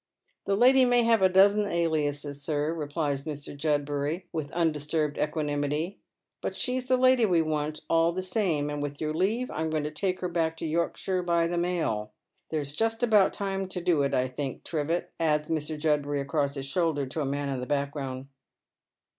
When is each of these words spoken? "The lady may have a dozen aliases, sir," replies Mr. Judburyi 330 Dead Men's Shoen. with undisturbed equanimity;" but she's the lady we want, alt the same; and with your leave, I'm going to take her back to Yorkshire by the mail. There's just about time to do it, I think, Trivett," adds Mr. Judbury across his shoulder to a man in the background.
"The 0.47 0.55
lady 0.57 0.83
may 0.83 1.03
have 1.03 1.21
a 1.21 1.29
dozen 1.29 1.67
aliases, 1.67 2.41
sir," 2.41 2.73
replies 2.73 3.23
Mr. 3.25 3.55
Judburyi 3.55 3.61
330 3.61 3.61
Dead 3.61 4.01
Men's 4.01 4.21
Shoen. 4.23 4.27
with 4.33 4.51
undisturbed 4.53 5.17
equanimity;" 5.19 5.99
but 6.41 6.55
she's 6.55 6.87
the 6.87 6.97
lady 6.97 7.27
we 7.27 7.43
want, 7.43 7.81
alt 7.87 8.15
the 8.15 8.23
same; 8.23 8.71
and 8.71 8.81
with 8.81 8.99
your 8.99 9.13
leave, 9.13 9.51
I'm 9.51 9.69
going 9.69 9.83
to 9.83 9.91
take 9.91 10.21
her 10.21 10.27
back 10.27 10.57
to 10.57 10.65
Yorkshire 10.65 11.21
by 11.21 11.45
the 11.45 11.59
mail. 11.59 12.13
There's 12.49 12.73
just 12.73 13.03
about 13.03 13.31
time 13.31 13.67
to 13.67 13.79
do 13.79 14.01
it, 14.01 14.15
I 14.15 14.27
think, 14.27 14.63
Trivett," 14.63 15.09
adds 15.19 15.49
Mr. 15.49 15.79
Judbury 15.79 16.19
across 16.19 16.55
his 16.55 16.65
shoulder 16.65 17.05
to 17.05 17.21
a 17.21 17.25
man 17.27 17.49
in 17.49 17.59
the 17.59 17.67
background. 17.67 18.27